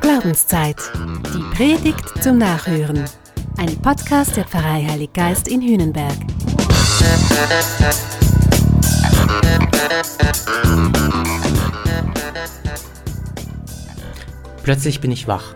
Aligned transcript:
Glaubenszeit. 0.00 0.76
Die 1.32 1.56
Predigt 1.56 2.22
zum 2.22 2.38
Nachhören. 2.38 3.04
Ein 3.58 3.76
Podcast 3.80 4.36
der 4.36 4.44
Pfarrei 4.44 4.84
Heilig 4.88 5.12
Geist 5.12 5.46
in 5.46 5.62
Hühnenberg. 5.62 6.16
Plötzlich 14.64 15.00
bin 15.00 15.12
ich 15.12 15.28
wach. 15.28 15.54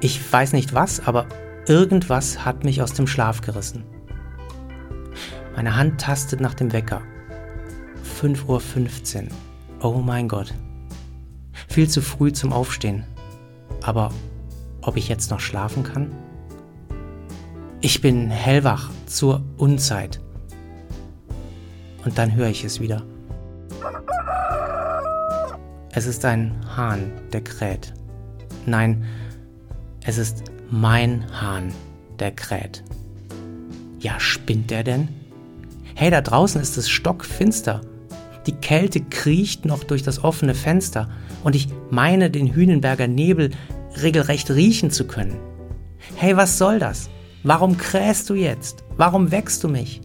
Ich 0.00 0.20
weiß 0.32 0.54
nicht 0.54 0.72
was, 0.72 1.06
aber 1.06 1.26
irgendwas 1.66 2.44
hat 2.44 2.64
mich 2.64 2.80
aus 2.80 2.94
dem 2.94 3.06
Schlaf 3.06 3.42
gerissen. 3.42 3.84
Meine 5.54 5.76
Hand 5.76 6.00
tastet 6.00 6.40
nach 6.40 6.54
dem 6.54 6.72
Wecker. 6.72 7.02
5.15 8.22 9.24
Uhr. 9.24 9.28
Oh 9.82 10.00
mein 10.00 10.28
Gott. 10.28 10.54
Viel 11.76 11.90
zu 11.90 12.00
früh 12.00 12.32
zum 12.32 12.54
Aufstehen. 12.54 13.04
Aber 13.82 14.10
ob 14.80 14.96
ich 14.96 15.10
jetzt 15.10 15.30
noch 15.30 15.40
schlafen 15.40 15.82
kann? 15.82 16.10
Ich 17.82 18.00
bin 18.00 18.30
hellwach 18.30 18.88
zur 19.04 19.42
Unzeit. 19.58 20.18
Und 22.02 22.16
dann 22.16 22.34
höre 22.34 22.48
ich 22.48 22.64
es 22.64 22.80
wieder. 22.80 23.02
Es 25.92 26.06
ist 26.06 26.24
ein 26.24 26.54
Hahn, 26.74 27.12
der 27.34 27.42
kräht. 27.44 27.92
Nein, 28.64 29.04
es 30.02 30.16
ist 30.16 30.44
mein 30.70 31.26
Hahn, 31.42 31.74
der 32.18 32.30
kräht. 32.30 32.84
Ja, 33.98 34.18
spinnt 34.18 34.70
der 34.70 34.82
denn? 34.82 35.08
Hey, 35.94 36.10
da 36.10 36.22
draußen 36.22 36.58
ist 36.58 36.78
es 36.78 36.88
stockfinster. 36.88 37.82
Die 38.46 38.56
Kälte 38.56 39.02
kriecht 39.02 39.66
noch 39.66 39.84
durch 39.84 40.02
das 40.02 40.24
offene 40.24 40.54
Fenster 40.54 41.10
und 41.44 41.54
ich 41.54 41.68
meine, 41.90 42.30
den 42.30 42.52
Hühnenberger 42.52 43.06
Nebel 43.06 43.50
regelrecht 44.02 44.50
riechen 44.50 44.90
zu 44.90 45.06
können. 45.06 45.36
Hey, 46.16 46.36
was 46.36 46.58
soll 46.58 46.78
das? 46.78 47.10
Warum 47.42 47.76
krähst 47.76 48.28
du 48.30 48.34
jetzt? 48.34 48.84
Warum 48.96 49.30
wächst 49.30 49.62
du 49.62 49.68
mich? 49.68 50.00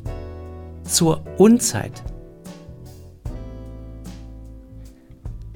Zur 0.84 1.24
Unzeit. 1.38 2.04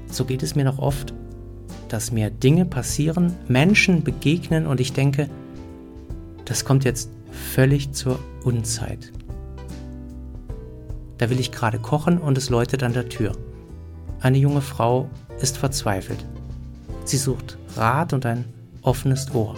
So 0.07 0.25
geht 0.25 0.43
es 0.43 0.55
mir 0.55 0.63
noch 0.63 0.79
oft, 0.79 1.13
dass 1.89 2.11
mir 2.11 2.29
Dinge 2.29 2.65
passieren, 2.65 3.35
Menschen 3.47 4.03
begegnen 4.03 4.65
und 4.65 4.79
ich 4.79 4.93
denke, 4.93 5.29
das 6.45 6.63
kommt 6.63 6.85
jetzt 6.85 7.09
völlig 7.53 7.91
zur 7.91 8.19
Unzeit. 8.43 9.11
Da 11.17 11.29
will 11.29 11.39
ich 11.39 11.51
gerade 11.51 11.79
kochen 11.79 12.17
und 12.17 12.37
es 12.37 12.49
läutet 12.49 12.83
an 12.83 12.93
der 12.93 13.09
Tür. 13.09 13.33
Eine 14.25 14.39
junge 14.39 14.61
Frau 14.61 15.07
ist 15.39 15.55
verzweifelt. 15.55 16.25
Sie 17.03 17.17
sucht 17.17 17.59
Rat 17.75 18.11
und 18.11 18.25
ein 18.25 18.43
offenes 18.81 19.31
Ohr. 19.35 19.53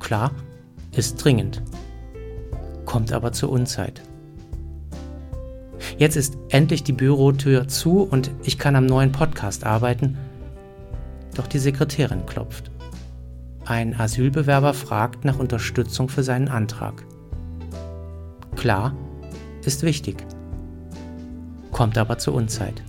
Klar, 0.00 0.32
ist 0.94 1.24
dringend, 1.24 1.62
kommt 2.84 3.10
aber 3.10 3.32
zur 3.32 3.48
Unzeit. 3.48 4.02
Jetzt 5.96 6.16
ist 6.16 6.36
endlich 6.50 6.84
die 6.84 6.92
Bürotür 6.92 7.68
zu 7.68 8.02
und 8.02 8.30
ich 8.42 8.58
kann 8.58 8.76
am 8.76 8.84
neuen 8.84 9.12
Podcast 9.12 9.64
arbeiten, 9.64 10.18
doch 11.34 11.46
die 11.46 11.58
Sekretärin 11.58 12.26
klopft. 12.26 12.70
Ein 13.64 13.98
Asylbewerber 13.98 14.74
fragt 14.74 15.24
nach 15.24 15.38
Unterstützung 15.38 16.10
für 16.10 16.22
seinen 16.22 16.48
Antrag. 16.48 17.02
Klar, 18.56 18.94
ist 19.64 19.84
wichtig, 19.84 20.22
kommt 21.72 21.96
aber 21.96 22.18
zur 22.18 22.34
Unzeit. 22.34 22.82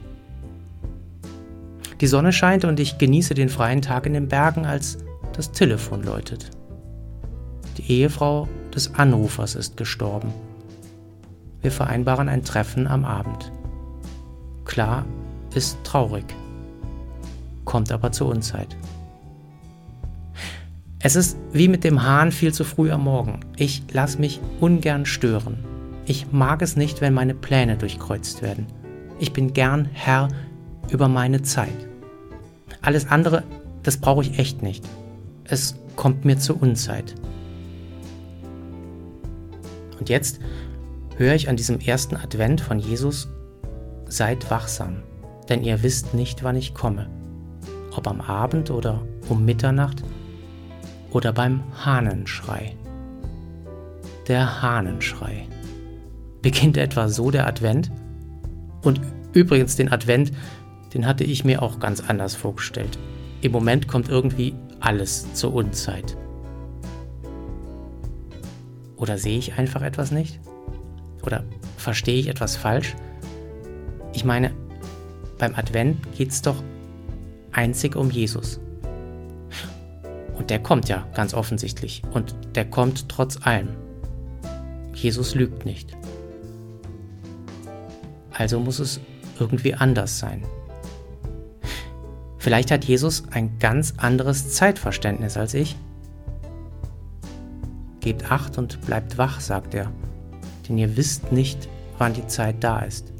Die 2.02 2.08
Sonne 2.08 2.32
scheint 2.32 2.64
und 2.64 2.80
ich 2.80 2.98
genieße 2.98 3.34
den 3.34 3.50
freien 3.50 3.82
Tag 3.82 4.06
in 4.06 4.14
den 4.14 4.30
Bergen, 4.30 4.66
als 4.66 5.00
das 5.34 5.52
Telefon 5.52 6.04
läutet. 6.04 6.52
Die 7.78 7.92
Ehefrau 7.92 8.48
des 8.74 8.96
Anrufers 8.96 9.56
ist 9.56 9.76
gestorben. 9.76 10.34
Wir 11.62 11.72
vereinbaren 11.72 12.30
ein 12.30 12.44
Treffen 12.44 12.88
am 12.88 13.04
Abend. 13.04 13.52
Klar, 14.64 15.06
ist 15.54 15.78
traurig, 15.84 16.26
kommt 17.66 17.92
aber 17.92 18.12
zur 18.12 18.30
Unzeit. 18.30 18.78
Es 21.00 21.16
ist 21.16 21.38
wie 21.52 21.68
mit 21.68 21.84
dem 21.84 22.04
Hahn 22.04 22.32
viel 22.32 22.54
zu 22.54 22.64
früh 22.64 22.92
am 22.92 23.06
Morgen. 23.06 23.40
Ich 23.58 23.84
lasse 23.92 24.20
mich 24.20 24.40
ungern 24.60 25.06
stören. 25.06 25.66
Ich 26.06 26.32
mag 26.32 26.62
es 26.62 26.76
nicht, 26.76 27.02
wenn 27.02 27.14
meine 27.14 27.36
Pläne 27.36 27.78
durchkreuzt 27.78 28.42
werden. 28.42 28.68
Ich 29.20 29.34
bin 29.34 29.54
gern 29.54 29.88
Herr 29.92 30.30
über 30.90 31.08
meine 31.08 31.42
Zeit. 31.42 31.89
Alles 32.82 33.10
andere, 33.10 33.44
das 33.84 33.98
brauche 33.98 34.22
ich 34.22 34.40
echt 34.40 34.62
nicht. 34.62 34.84
Es 35.44 35.76
kommt 35.96 36.26
mir 36.26 36.38
zur 36.38 36.62
Unzeit. 36.62 37.16
Und 40.00 40.10
jetzt 40.10 40.40
höre 41.18 41.36
ich 41.36 41.50
an 41.50 41.58
diesem 41.58 41.80
ersten 41.80 42.16
Advent 42.16 42.62
von 42.62 42.80
Jesus, 42.80 43.28
seid 44.08 44.50
wachsam, 44.50 45.04
denn 45.50 45.64
ihr 45.64 45.84
wisst 45.84 46.14
nicht, 46.14 46.44
wann 46.44 46.56
ich 46.56 46.74
komme. 46.74 47.10
Ob 47.96 48.08
am 48.08 48.22
Abend 48.22 48.72
oder 48.72 49.02
um 49.28 49.44
Mitternacht 49.44 50.04
oder 51.12 51.34
beim 51.34 51.64
Hahnenschrei. 51.84 52.76
Der 54.28 54.62
Hahnenschrei. 54.62 55.48
Beginnt 56.42 56.78
etwa 56.78 57.10
so 57.10 57.32
der 57.32 57.48
Advent? 57.48 57.92
Und 58.84 59.02
übrigens 59.34 59.76
den 59.76 59.92
Advent, 59.92 60.32
den 60.94 61.06
hatte 61.06 61.24
ich 61.24 61.46
mir 61.46 61.62
auch 61.62 61.80
ganz 61.80 62.02
anders 62.02 62.36
vorgestellt. 62.36 62.98
Im 63.42 63.52
Moment 63.52 63.88
kommt 63.88 64.10
irgendwie 64.10 64.54
alles 64.80 65.34
zur 65.34 65.54
Unzeit. 65.54 66.18
Oder 68.96 69.18
sehe 69.18 69.38
ich 69.38 69.54
einfach 69.54 69.82
etwas 69.82 70.12
nicht? 70.12 70.40
Oder 71.24 71.44
verstehe 71.78 72.20
ich 72.20 72.28
etwas 72.28 72.56
falsch? 72.56 72.96
Ich 74.14 74.26
meine, 74.26 74.52
beim 75.38 75.56
Advent 75.56 75.98
geht 76.18 76.32
es 76.32 76.42
doch 76.42 76.62
einzig 77.52 77.96
um 77.96 78.10
Jesus. 78.12 78.60
Und 80.38 80.50
der 80.50 80.60
kommt 80.60 80.90
ja 80.90 81.08
ganz 81.14 81.34
offensichtlich. 81.34 82.02
Und 82.12 82.36
der 82.56 82.70
kommt 82.70 83.08
trotz 83.10 83.46
allem. 83.46 83.70
Jesus 84.94 85.36
lügt 85.36 85.66
nicht. 85.66 85.96
Also 88.32 88.60
muss 88.60 88.80
es 88.80 89.00
irgendwie 89.40 89.74
anders 89.74 90.20
sein. 90.20 90.44
Vielleicht 92.50 92.72
hat 92.72 92.84
Jesus 92.84 93.26
ein 93.30 93.60
ganz 93.60 93.94
anderes 93.98 94.50
Zeitverständnis 94.50 95.38
als 95.38 95.54
ich. 95.54 95.76
Gebt 98.00 98.32
acht 98.32 98.58
und 98.58 98.82
bleibt 98.88 99.20
wach, 99.20 99.40
sagt 99.40 99.76
er, 99.76 99.92
denn 100.68 100.80
ihr 100.80 100.98
wisst 100.98 101.32
nicht, 101.32 101.70
wann 102.00 102.16
die 102.16 102.26
Zeit 102.26 102.56
da 102.64 102.80
ist. 102.80 103.14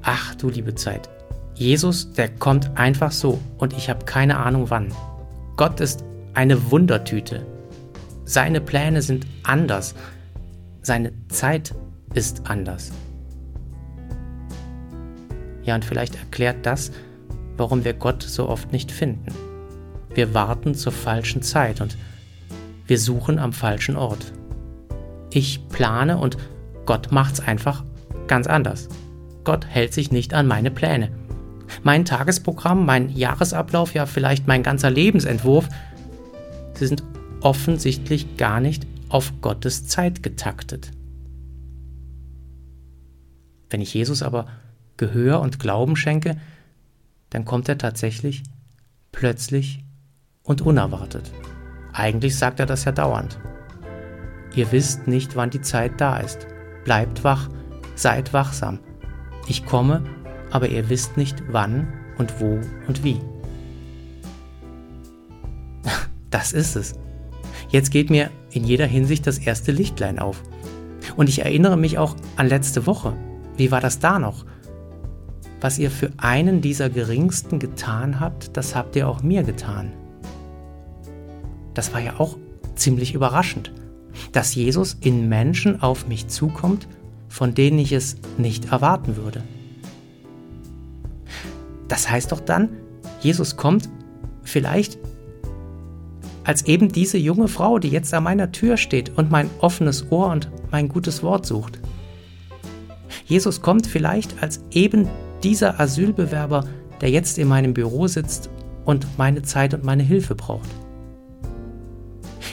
Ach 0.00 0.34
du 0.36 0.48
liebe 0.48 0.74
Zeit, 0.76 1.10
Jesus, 1.54 2.10
der 2.14 2.30
kommt 2.30 2.74
einfach 2.78 3.12
so 3.12 3.38
und 3.58 3.74
ich 3.74 3.90
habe 3.90 4.06
keine 4.06 4.38
Ahnung 4.38 4.70
wann. 4.70 4.90
Gott 5.58 5.80
ist 5.80 6.04
eine 6.32 6.70
Wundertüte. 6.70 7.44
Seine 8.24 8.62
Pläne 8.62 9.02
sind 9.02 9.26
anders. 9.42 9.94
Seine 10.80 11.12
Zeit 11.28 11.74
ist 12.14 12.48
anders. 12.48 12.92
Ja, 15.64 15.74
und 15.74 15.84
vielleicht 15.84 16.14
erklärt 16.14 16.64
das, 16.64 16.92
warum 17.56 17.84
wir 17.84 17.94
Gott 17.94 18.22
so 18.22 18.48
oft 18.48 18.72
nicht 18.72 18.90
finden. 18.90 19.32
Wir 20.14 20.34
warten 20.34 20.74
zur 20.74 20.92
falschen 20.92 21.42
Zeit 21.42 21.80
und 21.80 21.96
wir 22.86 22.98
suchen 22.98 23.38
am 23.38 23.52
falschen 23.52 23.96
Ort. 23.96 24.32
Ich 25.30 25.68
plane 25.68 26.18
und 26.18 26.36
Gott 26.86 27.12
macht's 27.12 27.40
einfach 27.40 27.84
ganz 28.26 28.46
anders. 28.46 28.88
Gott 29.44 29.66
hält 29.66 29.92
sich 29.92 30.10
nicht 30.10 30.34
an 30.34 30.46
meine 30.46 30.70
Pläne. 30.70 31.10
Mein 31.82 32.04
Tagesprogramm, 32.04 32.86
mein 32.86 33.10
Jahresablauf, 33.10 33.94
ja 33.94 34.06
vielleicht 34.06 34.46
mein 34.46 34.62
ganzer 34.62 34.90
Lebensentwurf, 34.90 35.68
sie 36.74 36.86
sind 36.86 37.02
offensichtlich 37.40 38.36
gar 38.36 38.60
nicht 38.60 38.86
auf 39.08 39.32
Gottes 39.40 39.86
Zeit 39.86 40.22
getaktet. 40.22 40.90
Wenn 43.68 43.80
ich 43.80 43.92
Jesus 43.94 44.22
aber 44.22 44.46
Gehör 44.96 45.40
und 45.40 45.58
Glauben 45.58 45.96
schenke, 45.96 46.36
dann 47.36 47.44
kommt 47.44 47.68
er 47.68 47.76
tatsächlich 47.76 48.44
plötzlich 49.12 49.84
und 50.42 50.62
unerwartet. 50.62 51.30
Eigentlich 51.92 52.34
sagt 52.34 52.60
er 52.60 52.64
das 52.64 52.86
ja 52.86 52.92
dauernd. 52.92 53.38
Ihr 54.54 54.72
wisst 54.72 55.06
nicht, 55.06 55.36
wann 55.36 55.50
die 55.50 55.60
Zeit 55.60 56.00
da 56.00 56.16
ist. 56.16 56.46
Bleibt 56.84 57.24
wach, 57.24 57.50
seid 57.94 58.32
wachsam. 58.32 58.78
Ich 59.48 59.66
komme, 59.66 60.02
aber 60.50 60.68
ihr 60.68 60.88
wisst 60.88 61.18
nicht 61.18 61.42
wann 61.50 61.92
und 62.16 62.40
wo 62.40 62.58
und 62.88 63.04
wie. 63.04 63.20
Das 66.30 66.54
ist 66.54 66.74
es. 66.74 66.94
Jetzt 67.68 67.90
geht 67.90 68.08
mir 68.08 68.30
in 68.50 68.64
jeder 68.64 68.86
Hinsicht 68.86 69.26
das 69.26 69.36
erste 69.36 69.72
Lichtlein 69.72 70.18
auf. 70.18 70.42
Und 71.16 71.28
ich 71.28 71.40
erinnere 71.40 71.76
mich 71.76 71.98
auch 71.98 72.16
an 72.36 72.48
letzte 72.48 72.86
Woche. 72.86 73.14
Wie 73.58 73.70
war 73.70 73.82
das 73.82 73.98
da 73.98 74.18
noch? 74.18 74.46
Was 75.60 75.78
ihr 75.78 75.90
für 75.90 76.10
einen 76.18 76.60
dieser 76.60 76.90
Geringsten 76.90 77.58
getan 77.58 78.20
habt, 78.20 78.56
das 78.56 78.74
habt 78.74 78.96
ihr 78.96 79.08
auch 79.08 79.22
mir 79.22 79.42
getan. 79.42 79.92
Das 81.74 81.92
war 81.92 82.00
ja 82.00 82.18
auch 82.18 82.36
ziemlich 82.74 83.14
überraschend, 83.14 83.72
dass 84.32 84.54
Jesus 84.54 84.96
in 85.00 85.28
Menschen 85.28 85.82
auf 85.82 86.08
mich 86.08 86.28
zukommt, 86.28 86.88
von 87.28 87.54
denen 87.54 87.78
ich 87.78 87.92
es 87.92 88.16
nicht 88.38 88.72
erwarten 88.72 89.16
würde. 89.16 89.42
Das 91.88 92.10
heißt 92.10 92.32
doch 92.32 92.40
dann, 92.40 92.70
Jesus 93.20 93.56
kommt 93.56 93.88
vielleicht 94.42 94.98
als 96.44 96.66
eben 96.66 96.92
diese 96.92 97.18
junge 97.18 97.48
Frau, 97.48 97.78
die 97.78 97.88
jetzt 97.88 98.14
an 98.14 98.22
meiner 98.22 98.52
Tür 98.52 98.76
steht 98.76 99.16
und 99.18 99.30
mein 99.30 99.50
offenes 99.60 100.10
Ohr 100.10 100.28
und 100.28 100.48
mein 100.70 100.88
gutes 100.88 101.22
Wort 101.22 101.44
sucht. 101.44 101.80
Jesus 103.26 103.60
kommt 103.60 103.86
vielleicht 103.86 104.40
als 104.42 104.60
eben 104.70 105.08
dieser 105.42 105.80
Asylbewerber, 105.80 106.64
der 107.00 107.10
jetzt 107.10 107.38
in 107.38 107.48
meinem 107.48 107.74
Büro 107.74 108.06
sitzt 108.06 108.50
und 108.84 109.06
meine 109.18 109.42
Zeit 109.42 109.74
und 109.74 109.84
meine 109.84 110.02
Hilfe 110.02 110.34
braucht. 110.34 110.68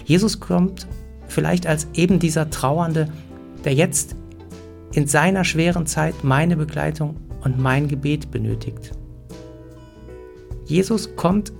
Jesus 0.06 0.40
kommt 0.40 0.88
vielleicht 1.28 1.66
als 1.66 1.88
eben 1.94 2.20
dieser 2.20 2.50
Trauernde, 2.50 3.08
der 3.64 3.74
jetzt 3.74 4.16
in 4.94 5.08
seiner 5.08 5.44
schweren 5.44 5.86
Zeit 5.86 6.24
meine 6.24 6.56
Begleitung 6.56 7.16
und 7.44 7.60
mein 7.60 7.88
Gebet 7.88 8.32
benötigt. 8.32 8.92
Jesus 10.66 11.16
kommt 11.16 11.52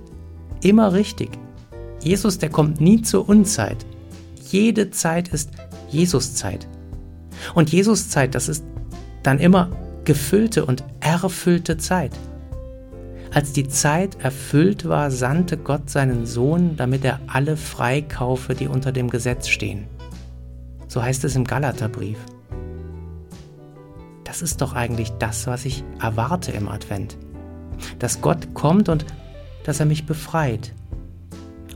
immer 0.62 0.92
richtig. 0.92 1.30
Jesus, 2.02 2.38
der 2.38 2.50
kommt 2.50 2.80
nie 2.80 3.02
zur 3.02 3.28
Unzeit. 3.28 3.84
Jede 4.50 4.90
Zeit 4.90 5.28
ist 5.28 5.50
Jesuszeit. 5.90 6.66
Und 7.54 7.72
Jesuszeit, 7.72 8.34
das 8.34 8.48
ist 8.48 8.64
dann 9.22 9.38
immer 9.38 9.70
gefüllte 10.04 10.64
und 10.64 10.84
erfüllte 11.22 11.76
Zeit. 11.76 12.12
Als 13.32 13.52
die 13.52 13.66
Zeit 13.66 14.20
erfüllt 14.22 14.88
war, 14.88 15.10
sandte 15.10 15.56
Gott 15.56 15.90
seinen 15.90 16.24
Sohn, 16.24 16.76
damit 16.76 17.04
er 17.04 17.20
alle 17.26 17.56
freikaufe, 17.56 18.54
die 18.54 18.68
unter 18.68 18.92
dem 18.92 19.10
Gesetz 19.10 19.48
stehen. 19.48 19.86
So 20.86 21.02
heißt 21.02 21.24
es 21.24 21.34
im 21.34 21.44
Galaterbrief. 21.44 22.18
Das 24.22 24.42
ist 24.42 24.60
doch 24.60 24.74
eigentlich 24.74 25.10
das, 25.18 25.46
was 25.46 25.64
ich 25.64 25.84
erwarte 26.00 26.52
im 26.52 26.68
Advent. 26.68 27.16
Dass 27.98 28.20
Gott 28.20 28.54
kommt 28.54 28.88
und 28.88 29.04
dass 29.64 29.80
er 29.80 29.86
mich 29.86 30.06
befreit. 30.06 30.72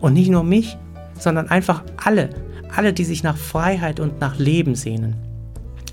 Und 0.01 0.13
nicht 0.15 0.31
nur 0.31 0.45
mich, 0.45 0.77
sondern 1.19 1.49
einfach 1.49 1.83
alle, 1.97 2.31
alle, 2.75 2.93
die 2.93 3.05
sich 3.05 3.25
nach 3.25 3.37
Freiheit 3.37 3.99
und 3.99 4.21
nach 4.21 4.39
Leben 4.39 4.77
sehnen. 4.77 5.17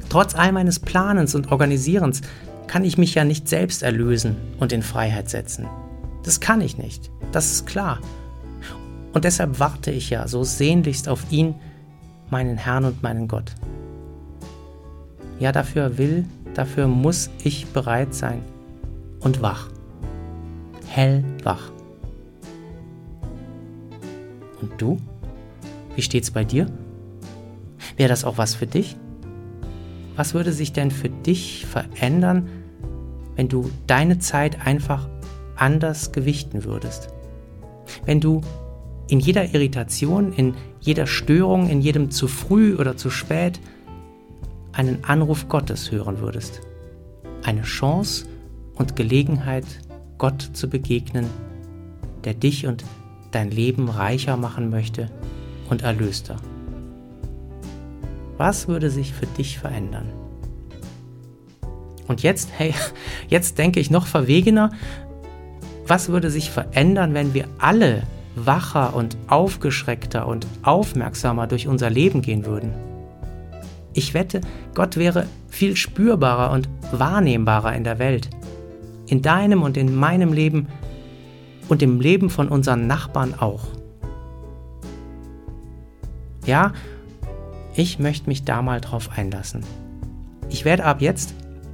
Trotz 0.10 0.36
all 0.36 0.52
meines 0.52 0.80
Planens 0.80 1.34
und 1.34 1.52
Organisierens 1.52 2.22
kann 2.68 2.84
ich 2.84 2.98
mich 2.98 3.16
ja 3.16 3.24
nicht 3.24 3.48
selbst 3.48 3.84
erlösen 3.84 4.36
und 4.60 4.72
in 4.72 4.82
Freiheit 4.82 5.30
setzen. 5.30 5.68
Das 6.24 6.40
kann 6.40 6.62
ich 6.62 6.78
nicht, 6.78 7.12
das 7.32 7.52
ist 7.52 7.66
klar. 7.66 8.00
Und 9.14 9.24
deshalb 9.24 9.60
warte 9.60 9.92
ich 9.92 10.10
ja 10.10 10.28
so 10.28 10.44
sehnlichst 10.44 11.08
auf 11.08 11.32
ihn, 11.32 11.56
meinen 12.30 12.58
Herrn 12.58 12.86
und 12.86 13.04
meinen 13.04 13.28
Gott. 13.28 13.54
Ja, 15.40 15.52
dafür 15.52 15.98
will, 15.98 16.26
dafür 16.54 16.88
muss 16.88 17.30
ich 17.44 17.68
bereit 17.68 18.14
sein 18.14 18.42
und 19.20 19.42
wach, 19.42 19.70
hellwach. 20.88 21.72
Und 24.62 24.82
du? 24.82 24.98
Wie 25.96 26.02
steht's 26.02 26.32
bei 26.32 26.44
dir? 26.44 26.68
Wäre 27.98 28.10
das 28.10 28.26
auch 28.26 28.38
was 28.38 28.56
für 28.56 28.68
dich? 28.68 28.98
Was 30.16 30.34
würde 30.34 30.52
sich 30.52 30.74
denn 30.74 30.92
für 30.92 31.10
dich 31.10 31.66
verändern, 31.66 32.50
wenn 33.36 33.50
du 33.50 33.70
deine 33.88 34.20
Zeit 34.20 34.66
einfach 34.66 35.10
anders 35.56 36.12
gewichten 36.12 36.64
würdest? 36.64 37.10
Wenn 38.06 38.22
du 38.22 38.42
in 39.08 39.20
jeder 39.20 39.54
Irritation, 39.54 40.34
in 40.34 40.56
jeder 40.80 41.08
Störung, 41.08 41.70
in 41.70 41.82
jedem 41.82 42.12
zu 42.12 42.28
früh 42.28 42.76
oder 42.76 42.98
zu 42.98 43.10
spät 43.10 43.60
einen 44.72 45.04
Anruf 45.04 45.48
Gottes 45.48 45.92
hören 45.92 46.20
würdest. 46.20 46.62
Eine 47.44 47.62
Chance 47.62 48.26
und 48.76 48.96
Gelegenheit, 48.96 49.66
Gott 50.18 50.50
zu 50.54 50.70
begegnen, 50.70 51.28
der 52.24 52.34
dich 52.34 52.68
und 52.68 52.84
dein 53.32 53.52
Leben 53.52 53.90
reicher 53.90 54.38
machen 54.38 54.70
möchte 54.70 55.10
und 55.70 55.84
erlöster. 55.84 56.38
Was 58.38 58.68
würde 58.68 58.90
sich 58.90 59.14
für 59.14 59.26
dich 59.26 59.60
verändern? 59.60 60.12
Und 62.08 62.24
jetzt, 62.24 62.50
hey, 62.58 62.74
jetzt 63.28 63.58
denke 63.58 63.80
ich 63.80 63.90
noch 63.90 64.08
verwegener, 64.08 64.72
was 65.88 66.10
würde 66.10 66.30
sich 66.32 66.50
verändern, 66.50 67.14
wenn 67.14 67.34
wir 67.34 67.48
alle 67.60 68.04
wacher 68.36 68.96
und 68.96 69.18
aufgeschreckter 69.28 70.28
und 70.28 70.48
aufmerksamer 70.64 71.48
durch 71.48 71.68
unser 71.68 71.90
Leben 71.90 72.22
gehen 72.22 72.46
würden? 72.46 72.74
Ich 73.94 74.14
wette, 74.14 74.42
Gott 74.74 74.98
wäre 74.98 75.26
viel 75.48 75.76
spürbarer 75.78 76.52
und 76.52 76.68
wahrnehmbarer 76.92 77.74
in 77.76 77.86
der 77.86 77.98
Welt, 77.98 78.30
in 79.08 79.22
deinem 79.22 79.62
und 79.62 79.78
in 79.78 79.96
meinem 79.96 80.34
Leben 80.34 80.68
und 81.70 81.82
im 81.82 82.02
Leben 82.02 82.30
von 82.30 82.50
unseren 82.50 82.88
Nachbarn 82.88 83.36
auch. 83.36 83.68
Ja, 86.46 86.74
ich 87.76 88.00
möchte 88.00 88.30
mich 88.30 88.44
da 88.46 88.62
mal 88.62 88.80
drauf 88.82 89.10
einlassen. 89.16 89.64
Ich 90.50 90.66
werde 90.66 90.86
ab 90.86 91.02
jetzt 91.02 91.34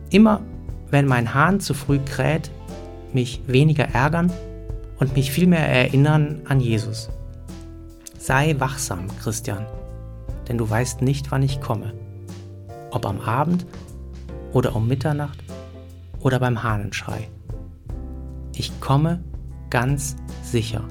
immer, 0.10 0.42
wenn 0.90 1.06
mein 1.06 1.34
Hahn 1.34 1.60
zu 1.60 1.74
früh 1.74 2.00
kräht, 2.00 2.52
mich 3.14 3.42
weniger 3.48 3.86
ärgern 3.86 4.32
und 5.00 5.16
mich 5.16 5.32
vielmehr 5.32 5.68
erinnern 5.68 6.42
an 6.46 6.60
Jesus. 6.60 7.10
Sei 8.18 8.56
wachsam, 8.60 9.08
Christian, 9.22 9.66
denn 10.48 10.58
du 10.58 10.70
weißt 10.70 11.02
nicht, 11.02 11.32
wann 11.32 11.44
ich 11.44 11.62
komme. 11.62 11.94
Ob 12.92 13.06
am 13.06 13.20
Abend 13.22 13.66
oder 14.54 14.76
um 14.76 14.88
Mitternacht 14.88 15.40
oder 16.20 16.40
beim 16.40 16.64
Hahnenschrei. 16.64 17.30
Ich 18.56 18.80
komme 18.80 19.24
ganz 19.70 20.16
sicher 20.44 20.84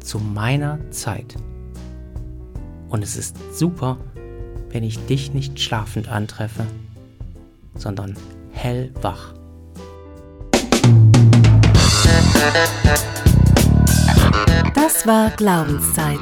zu 0.00 0.18
meiner 0.18 0.78
Zeit. 0.90 1.36
Und 2.88 3.02
es 3.02 3.16
ist 3.16 3.36
super, 3.52 3.98
wenn 4.70 4.82
ich 4.82 4.98
dich 5.06 5.32
nicht 5.32 5.60
schlafend 5.60 6.08
antreffe, 6.08 6.66
sondern 7.74 8.14
hellwach. 8.52 9.34
Das 14.74 15.06
war 15.06 15.30
Glaubenszeit. 15.30 16.18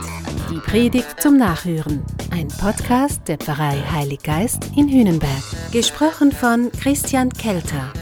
Die 0.50 0.58
Predigt 0.58 1.20
zum 1.20 1.36
Nachhören. 1.36 2.02
Ein 2.30 2.48
Podcast 2.48 3.26
der 3.26 3.38
Pfarrei 3.38 3.82
Heilig 3.92 4.22
Geist 4.22 4.70
in 4.76 4.88
Hünenberg. 4.88 5.42
Gesprochen 5.72 6.32
von 6.32 6.70
Christian 6.72 7.30
Kelter. 7.30 7.92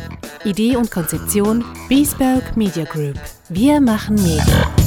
Idee 0.45 0.77
und 0.77 0.91
Konzeption 0.91 1.65
Biesberg 1.89 2.57
Media 2.57 2.85
Group. 2.85 3.19
Wir 3.49 3.81
machen 3.81 4.17
Medien. 4.17 4.84